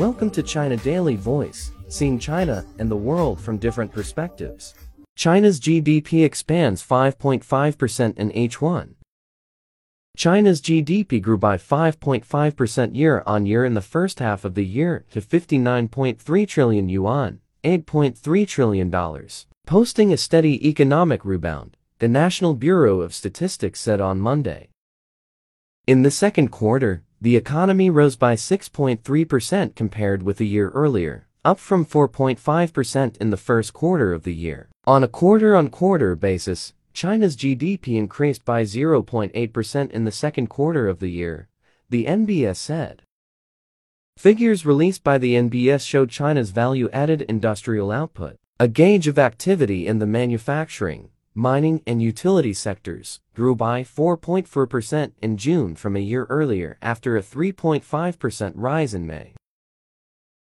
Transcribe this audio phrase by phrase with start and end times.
[0.00, 4.72] Welcome to China Daily Voice, seeing China and the world from different perspectives.
[5.14, 8.94] China's GDP expands 5.5% in H1.
[10.16, 15.04] China's GDP grew by 5.5% year on year in the first half of the year
[15.10, 19.28] to 59.3 trillion yuan, $8.3 trillion,
[19.66, 24.70] posting a steady economic rebound, the National Bureau of Statistics said on Monday.
[25.86, 31.58] In the second quarter, the economy rose by 6.3% compared with a year earlier, up
[31.58, 34.68] from 4.5% in the first quarter of the year.
[34.86, 41.10] On a quarter-on-quarter basis, China's GDP increased by 0.8% in the second quarter of the
[41.10, 41.48] year,
[41.90, 43.02] the NBS said.
[44.16, 49.98] Figures released by the NBS showed China's value-added industrial output, a gauge of activity in
[49.98, 56.76] the manufacturing, mining and utility sectors, grew by 4.4% in June from a year earlier
[56.82, 59.32] after a 3.5% rise in May.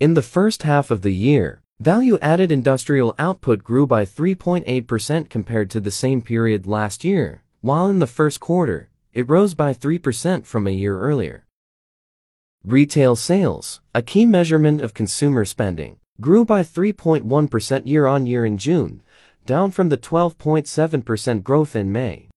[0.00, 5.80] In the first half of the year, value-added industrial output grew by 3.8% compared to
[5.80, 10.66] the same period last year, while in the first quarter, it rose by 3% from
[10.66, 11.44] a year earlier.
[12.64, 19.02] Retail sales, a key measurement of consumer spending, grew by 3.1% year-on-year in June,
[19.48, 22.28] down from the 12.7% growth in May.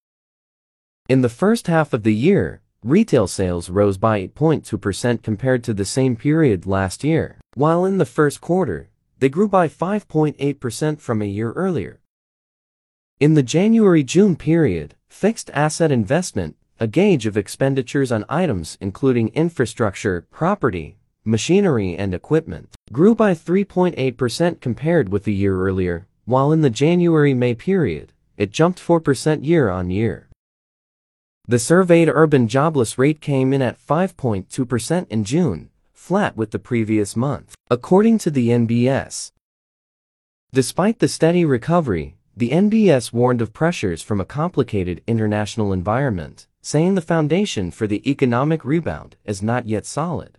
[1.09, 5.83] In the first half of the year, retail sales rose by 8.2% compared to the
[5.83, 8.89] same period last year, while in the first quarter,
[9.19, 11.99] they grew by 5.8% from a year earlier.
[13.19, 20.25] In the January-June period, fixed asset investment, a gauge of expenditures on items including infrastructure,
[20.31, 20.95] property,
[21.25, 27.55] machinery and equipment, grew by 3.8% compared with a year earlier, while in the January-May
[27.55, 30.29] period, it jumped 4% year-on-year.
[31.47, 37.15] The surveyed urban jobless rate came in at 5.2% in June, flat with the previous
[37.15, 39.31] month, according to the NBS.
[40.53, 46.95] Despite the steady recovery, the NBS warned of pressures from a complicated international environment, saying
[46.95, 50.37] the foundation for the economic rebound is not yet solid.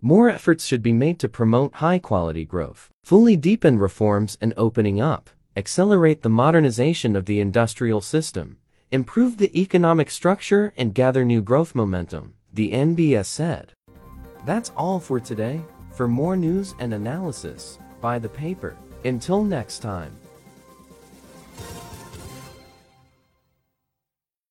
[0.00, 5.28] More efforts should be made to promote high-quality growth, fully deepen reforms and opening up,
[5.56, 8.58] accelerate the modernization of the industrial system,
[8.92, 13.72] improve the economic structure and gather new growth momentum, the NBS said.
[14.46, 15.60] That's all for today.
[15.90, 18.76] For more news and analysis, buy the paper.
[19.04, 20.16] Until next time.